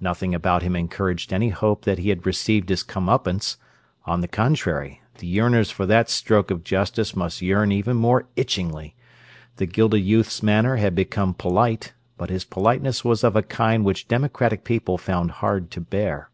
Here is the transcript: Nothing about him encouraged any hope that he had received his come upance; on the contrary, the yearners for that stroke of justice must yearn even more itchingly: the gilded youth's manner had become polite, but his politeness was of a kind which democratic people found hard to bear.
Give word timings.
Nothing 0.00 0.34
about 0.34 0.62
him 0.64 0.74
encouraged 0.74 1.32
any 1.32 1.50
hope 1.50 1.84
that 1.84 1.98
he 2.00 2.08
had 2.08 2.26
received 2.26 2.68
his 2.68 2.82
come 2.82 3.06
upance; 3.08 3.58
on 4.06 4.22
the 4.22 4.26
contrary, 4.26 5.02
the 5.18 5.28
yearners 5.32 5.70
for 5.70 5.86
that 5.86 6.10
stroke 6.10 6.50
of 6.50 6.64
justice 6.64 7.14
must 7.14 7.40
yearn 7.42 7.70
even 7.70 7.96
more 7.96 8.26
itchingly: 8.34 8.96
the 9.54 9.66
gilded 9.66 10.00
youth's 10.02 10.42
manner 10.42 10.74
had 10.78 10.96
become 10.96 11.32
polite, 11.32 11.92
but 12.16 12.28
his 12.28 12.44
politeness 12.44 13.04
was 13.04 13.22
of 13.22 13.36
a 13.36 13.42
kind 13.44 13.84
which 13.84 14.08
democratic 14.08 14.64
people 14.64 14.98
found 14.98 15.30
hard 15.30 15.70
to 15.70 15.80
bear. 15.80 16.28